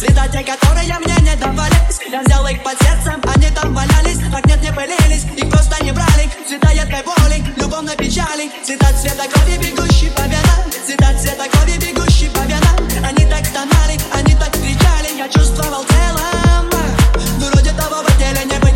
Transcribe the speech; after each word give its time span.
Следа 0.00 0.26
те, 0.28 0.42
которые 0.42 0.98
мне 0.98 1.14
не 1.20 1.36
давались. 1.36 2.00
Я 2.10 2.22
взял 2.22 2.46
их 2.46 2.62
под 2.62 2.72
сердцем, 2.80 3.20
они 3.34 3.50
там 3.50 3.74
валялись. 3.74 4.16
Так 4.32 4.46
нет, 4.46 4.62
не 4.62 4.72
пылились, 4.72 5.26
их 5.36 5.50
просто 5.50 5.84
не 5.84 5.92
брали. 5.92 6.30
Цвета 6.48 6.70
едкой 6.70 7.02
боли, 7.04 7.44
любовной 7.58 7.94
печали. 7.96 8.50
Цвета 8.64 8.94
цвета 8.94 9.28
крови, 9.28 9.58
бегущий 9.58 10.08
по 10.08 10.22
венам. 10.22 10.72
Цвета 10.86 11.12
цвета 11.20 11.46
крови, 11.50 11.76
бегущий 11.76 12.30
по 12.30 12.38
венам. 12.38 12.76
Они 13.06 13.26
так 13.26 13.44
стонали, 13.44 14.00
они 14.14 14.34
так 14.36 14.52
кричали. 14.52 15.18
Я 15.18 15.28
чувствовал 15.28 15.84
телом 15.84 16.70
ну, 17.38 17.50
Вроде 17.50 17.72
того 17.72 18.02
в 18.02 18.16
теле 18.16 18.42
не 18.46 18.58
было 18.58 18.69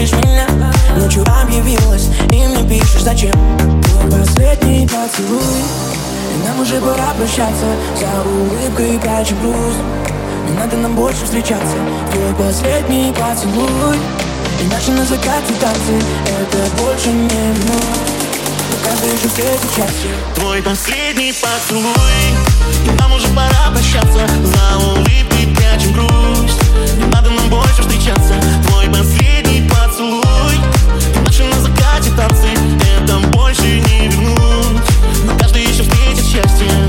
любишь 0.00 0.12
меня? 0.12 0.46
Ночью 0.96 1.24
объявилась 1.42 2.08
и 2.32 2.46
мне 2.46 2.68
пишешь 2.68 3.02
зачем? 3.02 3.32
Твой 3.82 4.10
последний 4.10 4.86
поцелуй. 4.86 5.62
И 6.32 6.46
нам 6.46 6.60
уже 6.60 6.80
пора 6.80 7.12
прощаться. 7.16 7.66
За 7.98 8.28
улыбкой 8.28 8.98
прячу 8.98 9.34
груз. 9.42 9.74
Не 10.48 10.56
надо 10.56 10.76
нам 10.76 10.94
больше 10.94 11.24
встречаться. 11.24 11.76
Твой 12.12 12.34
последний 12.46 13.12
поцелуй. 13.12 13.98
Иначе 14.62 14.92
на 14.92 15.04
закате 15.04 15.54
танцы. 15.60 16.00
Это 16.26 16.82
больше 16.82 17.08
не 17.08 17.28
вернуть 17.28 18.10
Каждый 18.82 19.12
еще 19.14 19.28
встречу 19.28 19.68
чаще 19.76 20.08
Твой 20.34 20.62
последний 20.62 21.32
поцелуй. 21.32 21.84
И 22.86 22.90
нам 22.98 23.12
уже 23.12 23.28
пора 23.28 23.70
прощаться. 23.70 24.26
За 24.44 24.78
улыбкой 24.78 25.54
прячем 25.56 25.92
грусть 25.92 26.60
Не 26.96 27.04
надо 27.06 27.30
нам 27.30 27.48
больше 27.50 27.82
встречаться. 27.82 28.34
Твой 28.66 28.86
последний 28.86 29.19
агитации 32.00 32.54
Это 33.04 33.18
больше 33.28 33.80
не 33.80 34.08
вернуть 34.08 34.82
Но 35.24 35.36
каждый 35.38 35.62
еще 35.62 35.82
встретит 35.82 36.24
счастье. 36.24 36.79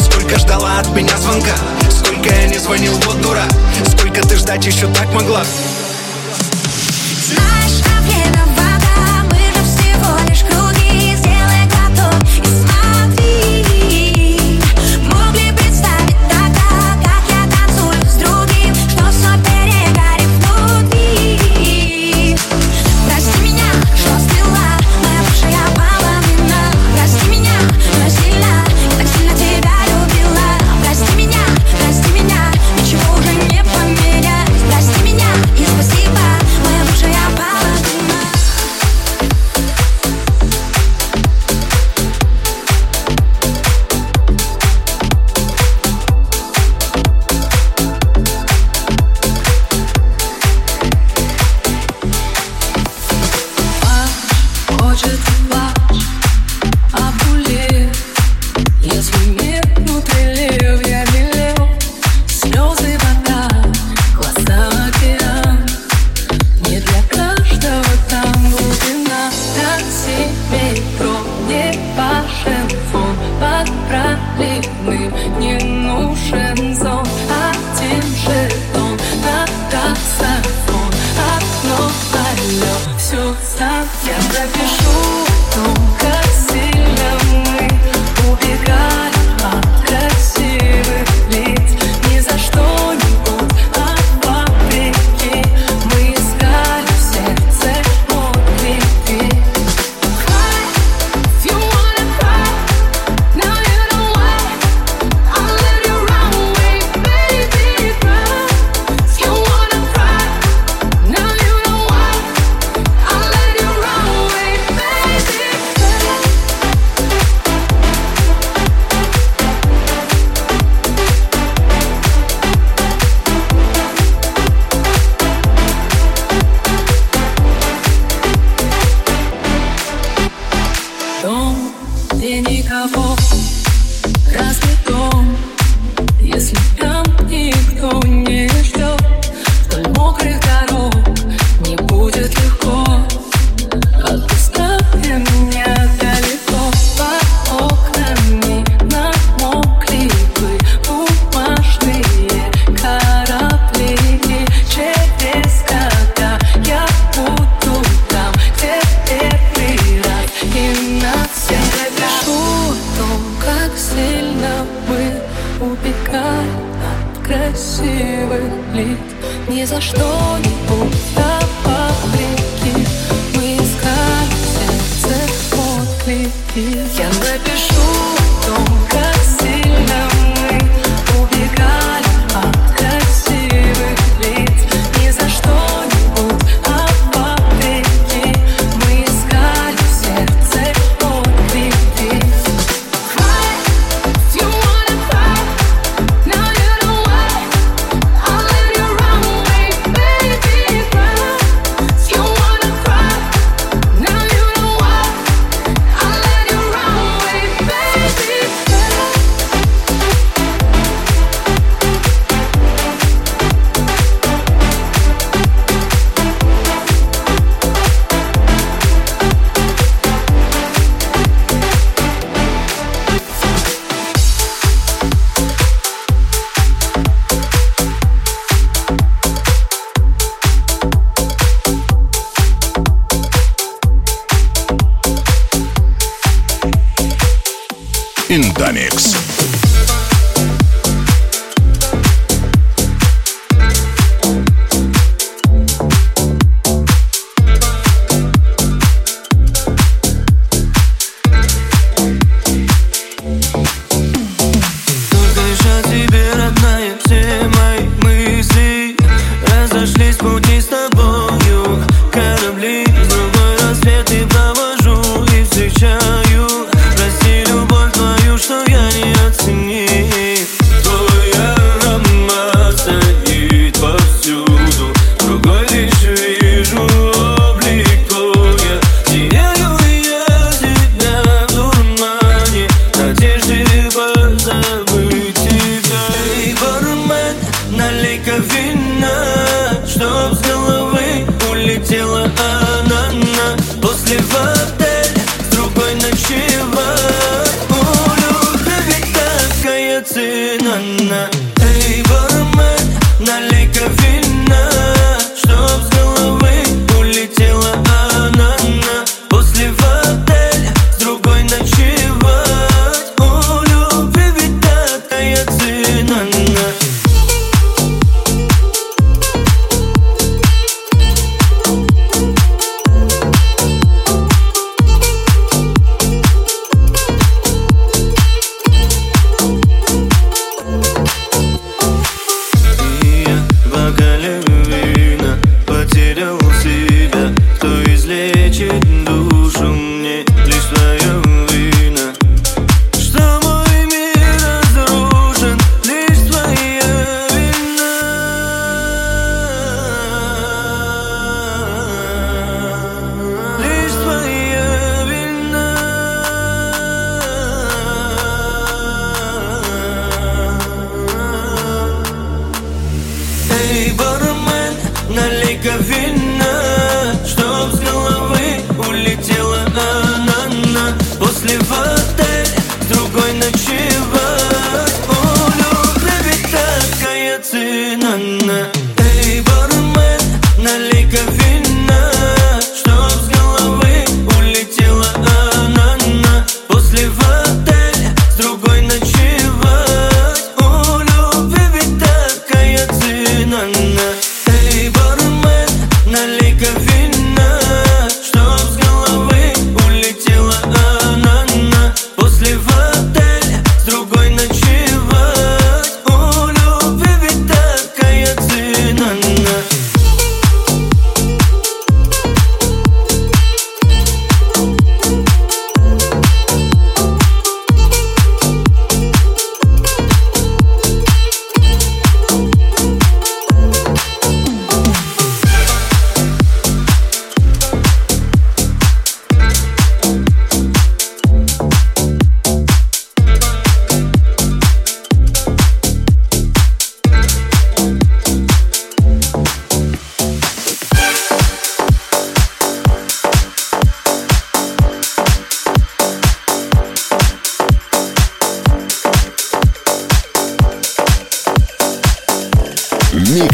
Сколько 0.00 0.38
ждала 0.38 0.78
от 0.78 0.88
меня 0.94 1.16
звонка? 1.18 1.54
Сколько 1.90 2.34
я 2.34 2.48
не 2.48 2.58
звонил, 2.58 2.92
вот 3.04 3.20
дура 3.20 3.44
Сколько 3.86 4.22
ты 4.22 4.36
ждать 4.36 4.64
еще 4.66 4.86
так 4.92 5.12
могла? 5.12 5.42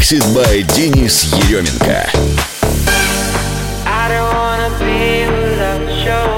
Mixed 0.09 0.33
by 0.33 0.63
Денис 0.63 1.25
Еременко. 1.49 2.09
I 3.85 4.07
don't 4.07 4.33
wanna 4.33 4.69
be 4.79 5.25
without 5.27 6.05
you. 6.05 6.37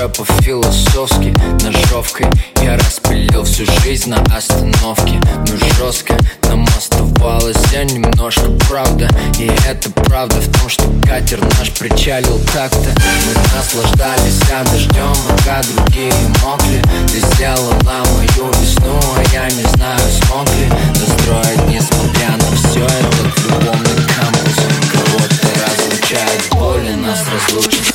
рэпа 0.00 0.24
философски 0.42 1.34
Ножовкой 1.62 2.26
я 2.62 2.76
распылил 2.76 3.44
всю 3.44 3.64
жизнь 3.82 4.08
на 4.10 4.22
остановке 4.34 5.20
Ну 5.46 5.56
жестко, 5.76 6.16
на 6.44 6.56
волновалась 7.20 7.56
я 7.72 7.84
немножко, 7.84 8.50
правда. 8.68 9.08
И 9.38 9.50
это 9.68 9.90
правда 9.90 10.36
в 10.36 10.58
том, 10.58 10.68
что 10.68 10.84
катер 11.06 11.40
наш 11.58 11.70
причалил 11.72 12.40
так-то 12.52 12.78
Мы 12.78 13.56
наслаждались 13.56 14.40
а 14.52 14.64
дождем, 14.64 15.14
пока 15.28 15.62
другие 15.62 16.12
мокли. 16.42 16.82
Ты 17.08 17.20
сделала 17.34 17.74
мою 17.84 18.50
весну, 18.60 18.98
а 19.16 19.22
я 19.32 19.44
не 19.50 19.64
знаю, 19.74 20.00
смог 20.22 20.46
ли 20.56 20.68
Достроить, 20.94 21.68
несмотря 21.68 22.30
на 22.30 22.56
все 22.56 22.84
этот 22.84 23.38
любовный 23.44 24.06
кампус 24.06 24.56
Кого-то 24.92 25.48
разлучает, 25.60 26.48
боли 26.52 26.92
нас 26.94 27.24
разлучит 27.32 27.94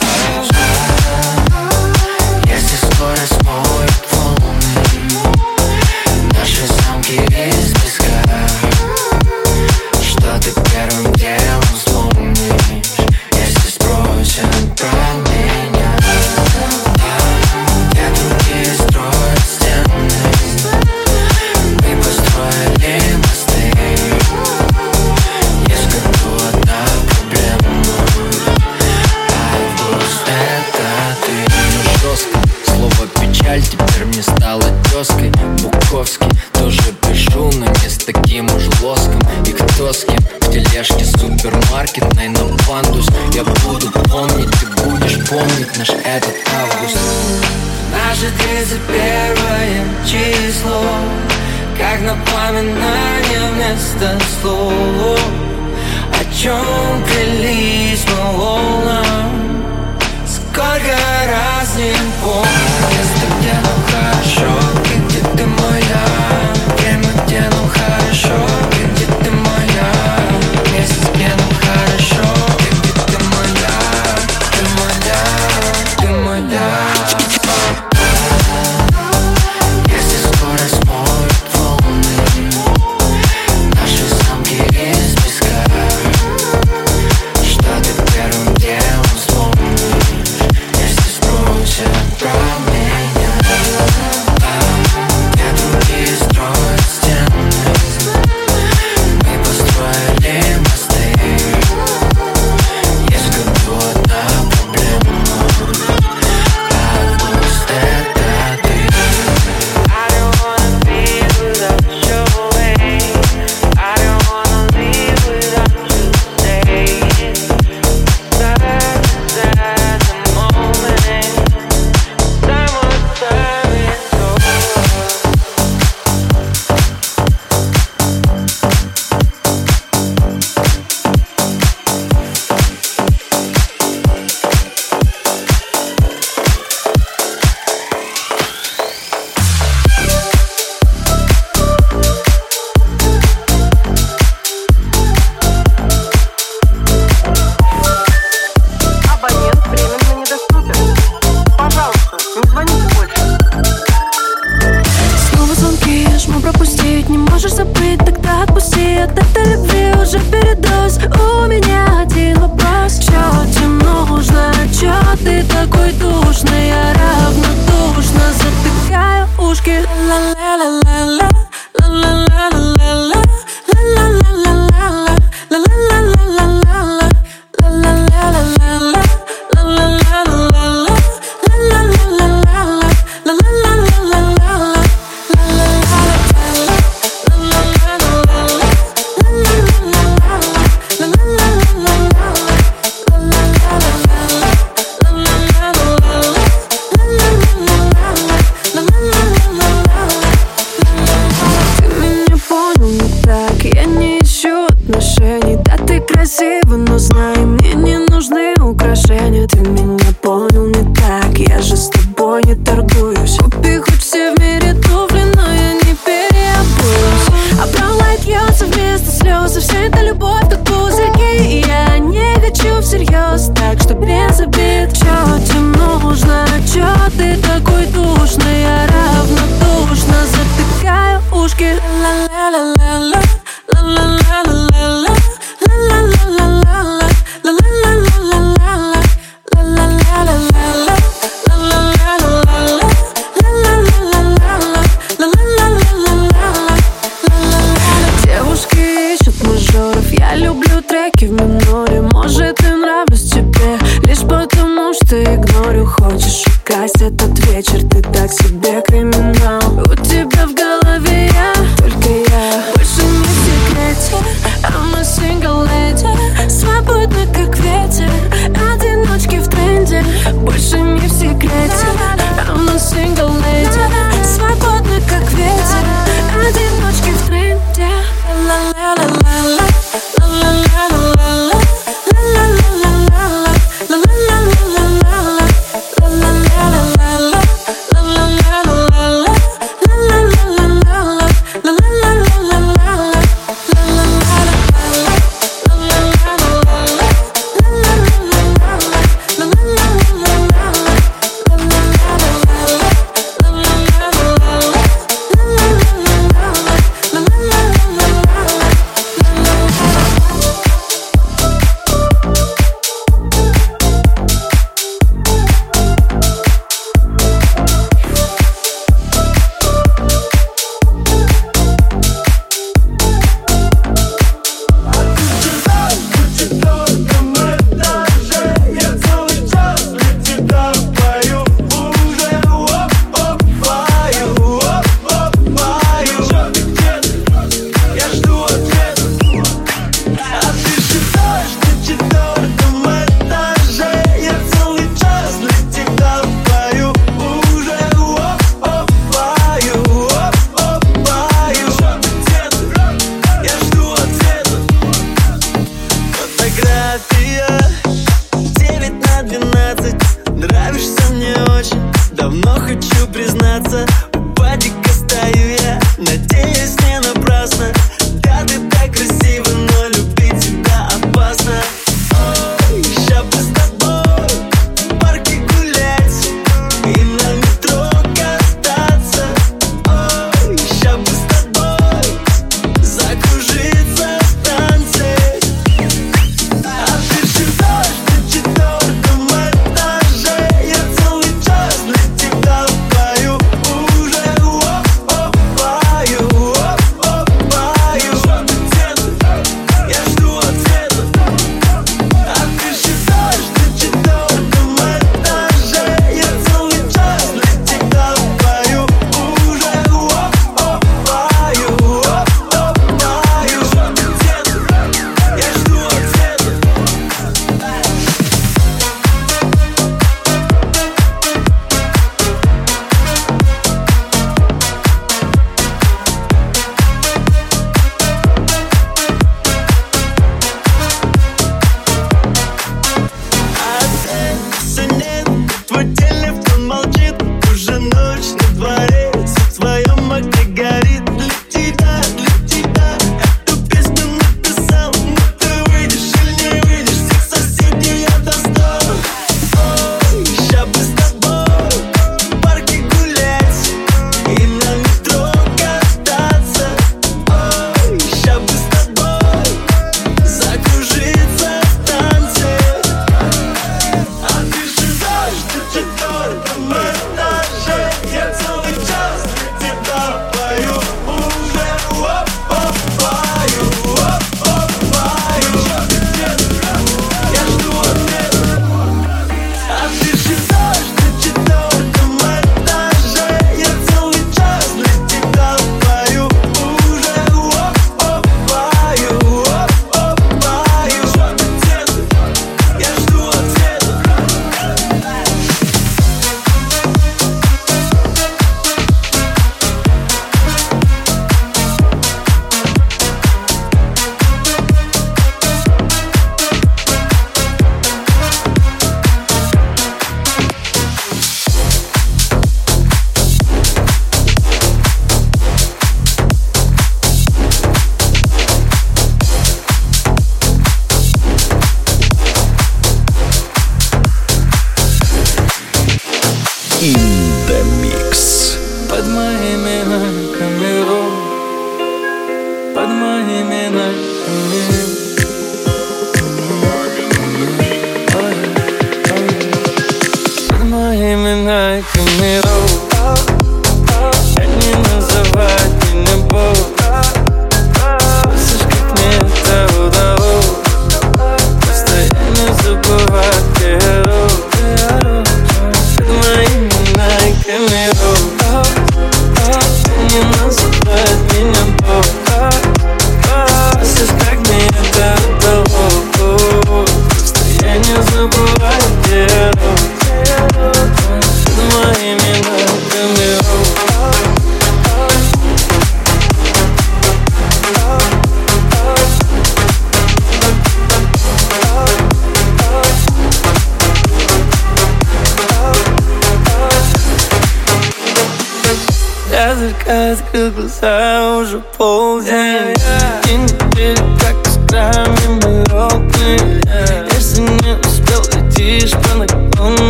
за 48.66 48.78
первое 48.88 49.84
число 50.06 50.82
Как 51.78 52.02
напоминание 52.02 53.42
вместо 53.54 54.18
слов 54.42 55.20
О 56.12 56.34
чем 56.34 57.04
клялись 57.06 58.06
мы 58.10 58.38
волнам 58.38 59.64
Сколько 60.26 60.98
раз 61.30 61.76
не 61.78 61.94
помню 62.24 62.46
Место, 62.90 63.26
где 63.40 63.85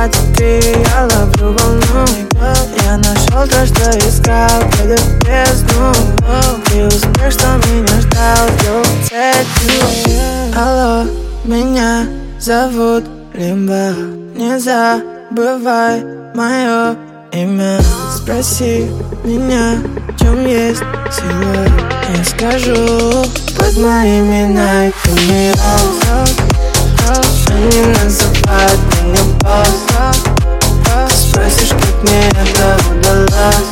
лишь 0.00 0.10
23, 0.10 0.76
я 0.86 1.02
ловлю 1.02 1.56
волну 1.58 2.06
Я 2.84 2.96
нашел 2.96 3.46
то, 3.46 3.66
что 3.66 3.90
искал, 3.98 4.48
глядя 4.72 5.02
в 5.02 5.18
бездну 5.24 5.92
И 6.74 6.82
успех, 6.82 7.32
что 7.32 7.46
меня 7.66 8.00
ждал, 8.00 8.48
цепью 9.04 10.56
Алло, 10.56 11.06
меня 11.44 12.06
зовут 12.38 13.04
Лимба 13.34 13.92
Не 14.34 14.58
забывай 14.58 16.04
мое 16.34 16.96
имя 17.32 17.80
Спроси 18.14 18.90
меня, 19.24 19.78
в 20.08 20.18
чем 20.18 20.46
есть 20.46 20.82
сила 21.10 21.66
Я 22.16 22.24
скажу 22.24 23.24
под 23.56 23.76
моими 23.78 24.52
найками 24.52 25.50
роз 25.50 26.49
Они 27.52 27.80
называют 27.82 28.80
меня 29.02 29.22
босс 29.40 29.82
Спросишь, 31.12 31.70
как 31.70 32.02
мне 32.02 32.28
это 32.28 32.78
удалось 32.90 33.70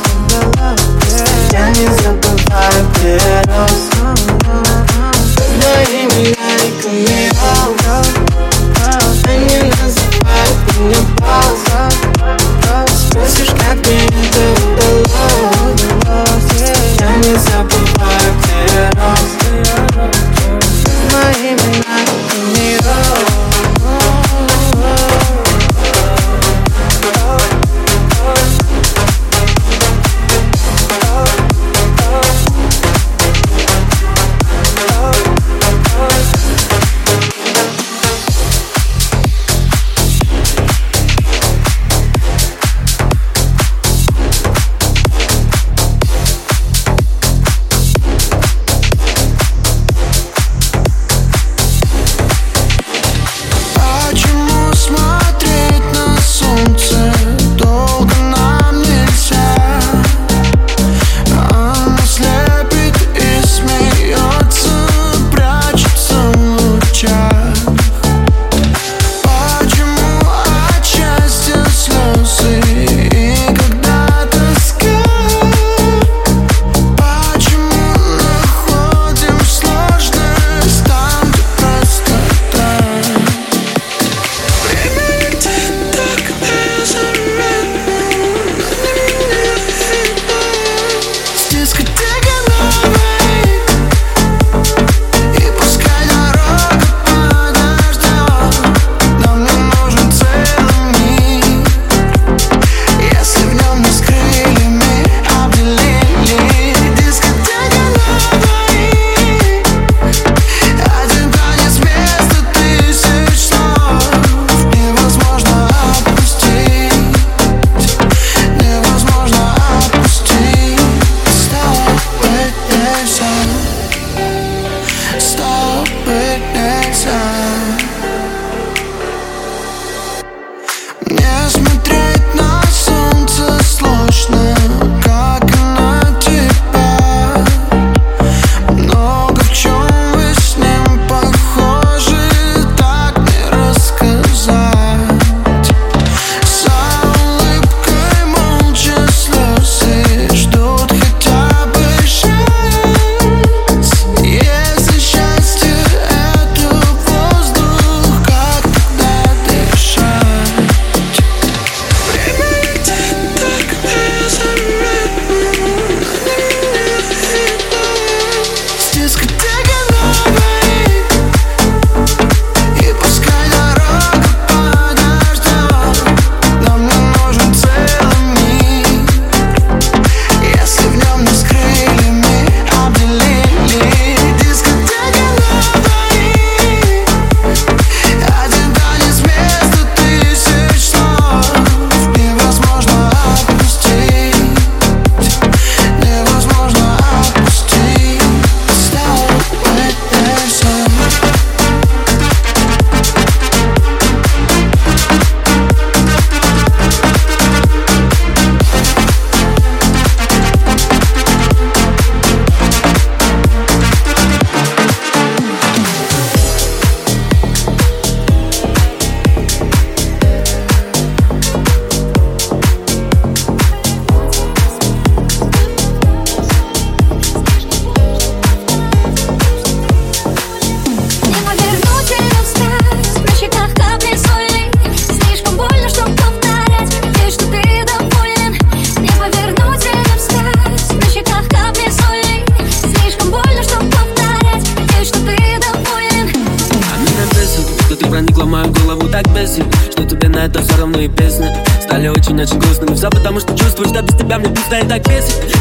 Я 1.51 1.69
не 1.69 1.87
забываю, 1.87 2.81
где 2.95 3.11
я 3.15 3.41
рос 3.47 3.83
Под 5.35 5.51
моими 5.63 6.35
найками 6.35 7.31
роз 7.87 8.07
Они 9.25 9.59
называют 9.81 10.59
меня 10.77 11.01
босс 11.17 11.63
Спросишь, 13.07 13.53
как 13.57 13.77
мне 13.87 14.05
это 14.05 14.43
удалось 15.55 16.51
Я 16.99 17.09
не 17.15 17.33
забываю, 17.37 18.29
где 18.43 18.59
я 18.75 18.85
рос 18.91 19.29
Моими 21.13 21.83
найками 21.87 22.77
роз 22.83 23.28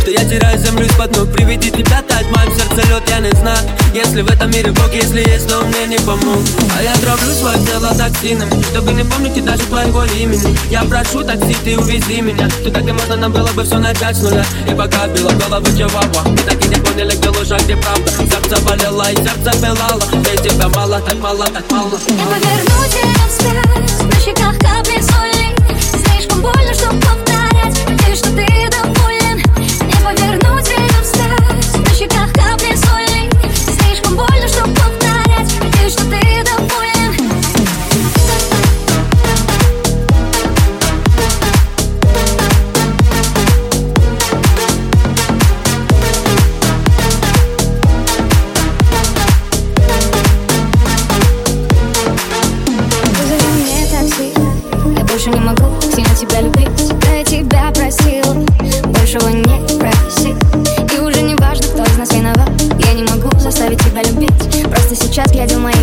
Что 0.00 0.10
я 0.10 0.24
теряю 0.24 0.58
землю 0.58 0.86
из-под 0.86 1.16
ног. 1.16 1.32
Приведи 1.32 1.70
тебя 1.70 2.02
тать, 2.02 2.26
в 2.48 2.56
сердце 2.56 2.88
лед, 2.88 3.02
я 3.08 3.20
не 3.20 3.30
знаю 3.32 3.58
Если 3.94 4.22
в 4.22 4.30
этом 4.30 4.50
мире 4.50 4.72
Бог, 4.72 4.92
если 4.92 5.20
есть, 5.20 5.52
он 5.52 5.66
мне 5.66 5.86
не 5.86 5.98
помог. 5.98 6.40
А 6.76 6.82
я 6.82 6.94
травлю 6.96 7.32
свое 7.34 7.58
тело 7.64 7.94
токсинами 7.94 8.62
Чтобы 8.70 8.92
не 8.92 9.04
помнить 9.04 9.36
и 9.36 9.40
даже 9.40 9.62
твоего 9.64 10.04
имени. 10.04 10.56
Я 10.70 10.84
прошу 10.84 11.22
такси, 11.22 11.56
ты 11.64 11.78
увези 11.78 12.20
меня. 12.20 12.48
Туда, 12.64 12.80
где 12.80 12.92
можно 12.92 13.16
нам 13.16 13.32
было 13.32 13.48
бы 13.48 13.64
все 13.64 13.78
начать 13.78 14.16
с 14.16 14.22
нуля. 14.22 14.44
И 14.66 14.74
пока 14.74 15.06
била 15.08 15.30
голову 15.32 15.66
чевапа 15.76 16.22
Мы 16.26 16.38
так 16.38 16.64
и 16.64 16.68
не 16.68 16.76
поняли, 16.76 17.14
где 17.16 17.28
ложь, 17.28 17.50
а 17.50 17.58
где 17.58 17.76
правда. 17.76 18.10
Сердце 18.10 18.64
болело 18.64 19.10
и 19.10 19.16
сердце 19.16 19.58
пылало. 19.60 20.02
Ведь 20.30 20.42
тебя 20.42 20.68
мало, 20.68 21.00
так 21.00 21.16
мало, 21.18 21.46
так 21.46 21.70
мало. 21.70 21.98
Я 22.08 22.24
поверну 22.24 22.84
тебя 22.90 23.28
вспять 23.28 24.04
На 24.04 24.20
щеках 24.20 24.58
капли 24.58 25.00
соли. 25.00 25.54
Слишком 26.04 26.40
больно, 26.40 26.74
чтоб 26.74 26.92
повторять 26.92 27.88
Надеюсь, 27.88 28.18
что 28.18 28.30
ты 28.30 28.47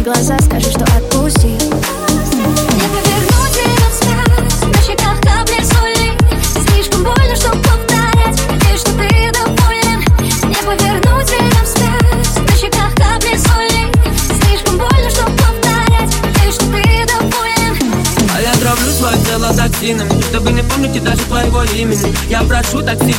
глаза 0.06 0.38
Скажи, 0.40 0.75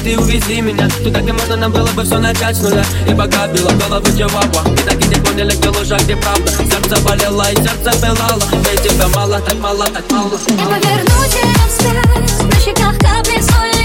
ты 0.07 0.17
увези 0.17 0.61
меня 0.61 0.89
Туда, 1.03 1.21
где 1.21 1.33
можно 1.33 1.57
нам 1.57 1.73
было 1.73 1.89
бы 1.89 2.05
все 2.05 2.19
начать 2.19 2.57
с 2.57 2.63
нуля. 2.63 2.85
И 3.11 3.15
пока 3.15 3.49
била 3.49 3.71
голову 3.71 4.07
чевапа 4.17 4.63
Мы 4.65 4.77
так 4.77 5.05
и 5.05 5.09
не 5.09 5.17
поняли, 5.17 5.51
где 5.57 5.69
ложь, 5.69 5.91
а 5.91 5.99
где 5.99 6.17
правда. 6.17 6.49
Сердце 6.49 7.03
болело 7.03 7.51
и 7.51 7.57
сердце 7.57 7.91
пылало. 8.01 8.43
Ведь 8.71 8.83
тебя 8.83 9.09
мало, 9.09 9.41
так 9.41 9.59
мало, 9.59 9.85
так 9.87 10.05
мало. 10.13 10.39
Не 10.49 10.65
поверну 10.65 11.19
тебя 11.29 11.67
вспять 11.69 12.45
На 12.45 12.61
щеках 12.61 12.97
капли 12.99 13.41
соли 13.41 13.76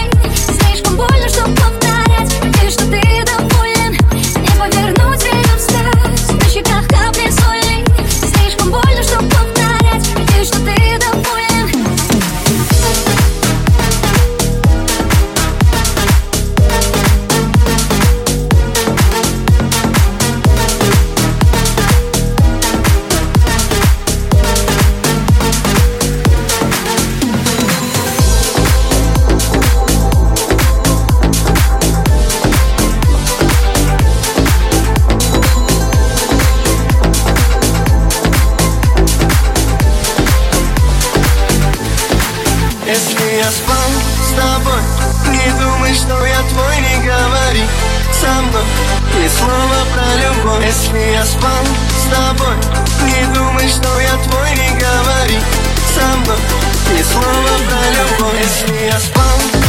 я 43.41 43.49
спал 43.49 43.89
с 44.23 44.33
тобой. 44.33 44.81
Не 45.31 45.51
думай, 45.59 45.95
что 45.95 46.25
я 46.25 46.41
твой, 46.49 46.77
не 46.77 47.03
говори 47.03 47.65
со 48.13 48.41
мной. 48.41 48.63
Ни 49.17 49.27
слова 49.27 49.81
про 49.93 50.09
любовь. 50.21 50.65
Если 50.65 51.13
я 51.13 51.25
спал 51.25 51.65
с 51.97 52.03
тобой 52.13 52.55
Не 53.05 53.33
думай, 53.33 53.67
что 53.67 53.99
я 53.99 54.15
твой, 54.25 54.51
не 54.51 54.69
говори 54.77 55.39
со 55.95 56.05
мной. 56.19 56.37
Ни 56.93 57.01
слова 57.01 57.53
про 57.67 57.83
любовь. 57.97 58.37
Если 58.43 58.85
я 58.85 58.99
спал 58.99 59.60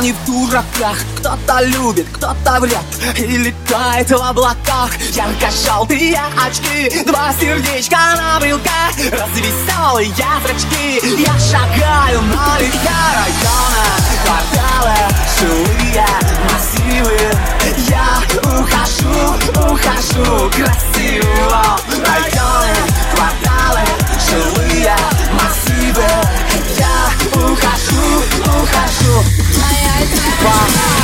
Не 0.00 0.12
в 0.12 0.24
дураках, 0.24 0.96
кто-то 1.18 1.60
любит, 1.62 2.06
кто-то 2.14 2.60
врет 2.60 2.78
И 3.18 3.36
летает 3.36 4.10
в 4.10 4.14
облаках. 4.14 4.90
Ярко-желтые 5.12 6.18
очки, 6.42 7.04
два 7.04 7.34
сердечка 7.38 7.98
на 8.16 8.40
брелке 8.40 8.70
Развеселые 9.12 10.10
зрачки. 10.50 11.22
Я 11.22 11.38
шагаю 11.38 12.22
на 12.22 12.58
лихе 12.58 12.88
района 13.14 13.84
Кварталы, 14.24 14.96
жилые 15.38 16.06
массивы. 16.50 17.18
Я 17.88 18.20
ухожу, 18.42 19.34
ухожу 19.70 20.50
красиво 20.50 21.78
Районы, 22.06 22.74
кварталы, 23.14 23.84
жилые 24.30 24.96
массивы. 25.32 26.04
Я 26.78 27.38
ухожу, 27.38 28.22
ухожу. 28.46 29.24
发 30.16 30.99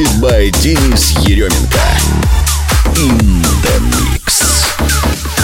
Mixed 0.00 0.18
by 0.18 0.50
Денис 0.62 1.10
Еременко. 1.28 1.78
In 2.96 3.42
the 3.60 3.80
Mix. 3.80 4.42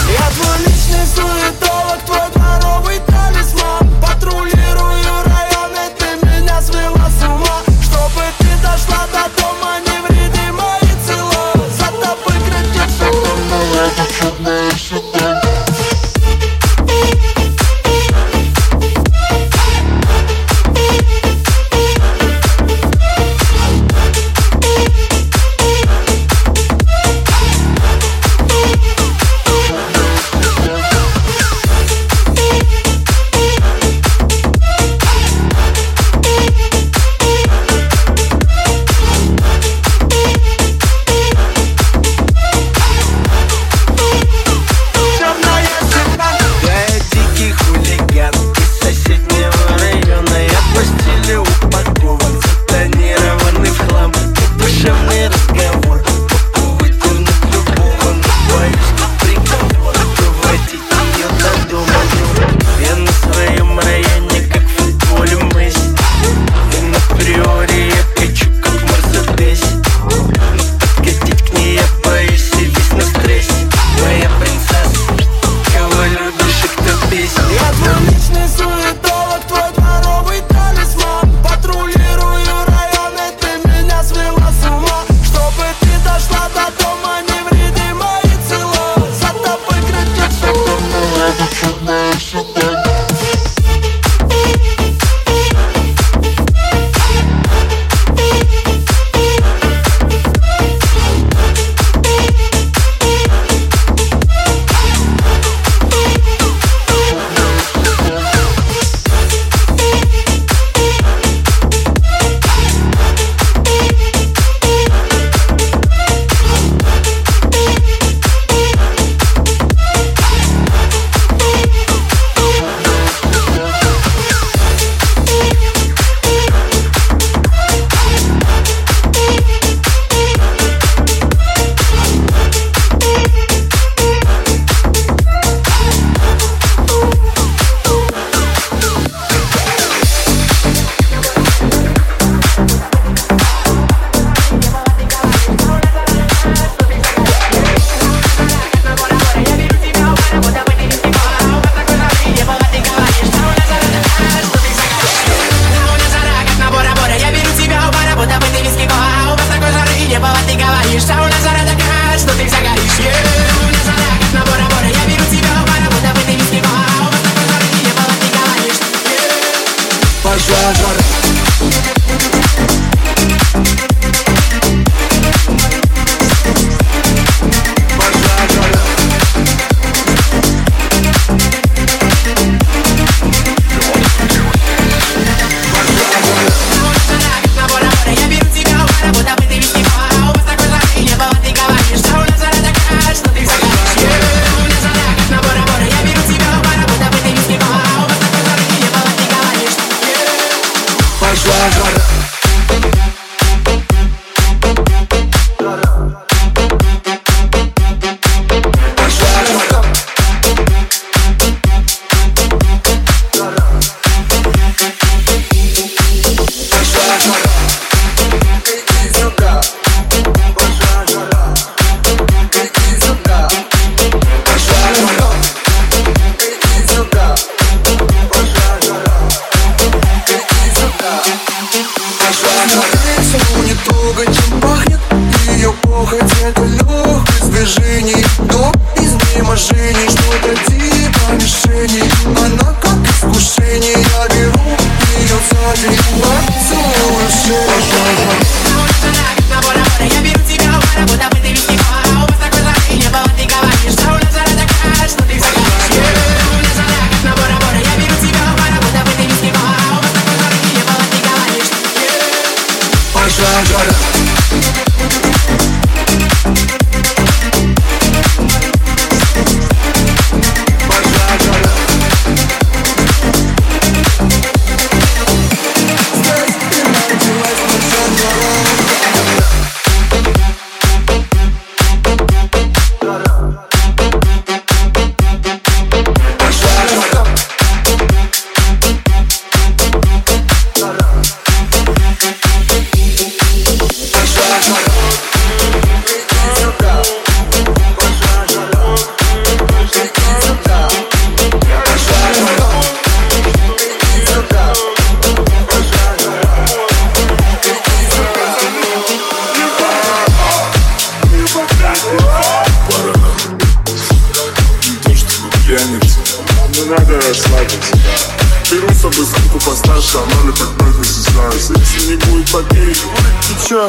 Я 0.09 0.29
твой 0.31 0.57
личный 0.65 1.05
суетолог, 1.05 1.99
твой 2.07 2.31
дворовый 2.33 2.99
талисман. 3.05 3.87
Патрулирую 4.01 5.23
районы, 5.25 5.91
ты 5.99 6.25
меня 6.25 6.59
свела 6.59 7.07
с 7.07 7.23
ума, 7.23 7.61
чтобы 7.83 8.23
ты 8.39 8.47
дошла 8.63 9.05
до 9.13 9.36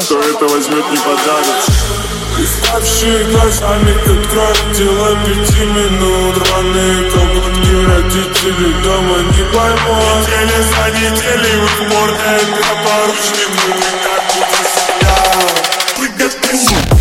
кто 0.09 0.23
это 0.23 0.47
возьмет, 0.47 0.91
не 0.91 0.97
подарит 0.97 1.69
Уставшие 2.41 3.25
глазами 3.25 3.93
откроют 3.93 4.73
дела 4.73 5.15
пяти 5.27 5.65
минут. 5.67 6.37
Рваные 6.39 7.11
колготки 7.11 7.75
родители 7.85 8.73
дома 8.85 9.19
не 9.19 9.45
поймут. 9.53 10.27
Недели 10.27 10.63
за 10.63 10.91
неделей 10.97 11.57
в 11.57 11.65
их 11.65 11.93
морды 11.93 12.23
это 12.25 12.75
поручник, 12.85 13.51
мы 13.67 13.75
как 14.03 14.23
будто 14.33 14.63
себя 14.71 15.17
Приготовь. 15.97 16.98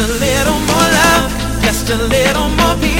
Just 0.00 0.12
a 0.12 0.18
little 0.18 0.58
more 0.60 0.88
love, 0.96 1.60
just 1.60 1.90
a 1.90 1.96
little 1.96 2.48
more 2.48 2.74
peace. 2.80 2.99